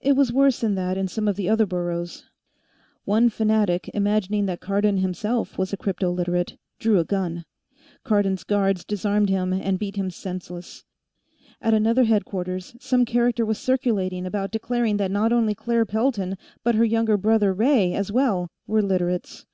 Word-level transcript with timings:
It 0.00 0.16
was 0.16 0.32
worse 0.32 0.58
than 0.58 0.74
that 0.74 0.98
in 0.98 1.06
some 1.06 1.28
of 1.28 1.36
the 1.36 1.48
other 1.48 1.64
boroughs. 1.64 2.24
One 3.04 3.28
fanatic, 3.28 3.88
imagining 3.94 4.46
that 4.46 4.58
Cardon 4.58 4.96
himself 4.98 5.56
was 5.56 5.72
a 5.72 5.76
crypto 5.76 6.10
Literate, 6.10 6.58
drew 6.80 6.98
a 6.98 7.04
gun. 7.04 7.44
Cardon's 8.02 8.42
guards 8.42 8.84
disarmed 8.84 9.28
him 9.28 9.52
and 9.52 9.78
beat 9.78 9.94
him 9.94 10.10
senseless. 10.10 10.82
At 11.62 11.72
another 11.72 12.02
headquarters, 12.02 12.74
some 12.80 13.04
character 13.04 13.46
was 13.46 13.58
circulating 13.58 14.26
about 14.26 14.50
declaring 14.50 14.96
that 14.96 15.12
not 15.12 15.32
only 15.32 15.54
Claire 15.54 15.86
Pelton 15.86 16.36
but 16.64 16.74
her 16.74 16.84
younger 16.84 17.16
brother, 17.16 17.52
Ray, 17.54 17.94
as 17.94 18.10
well, 18.10 18.50
were 18.66 18.82
Literates. 18.82 19.46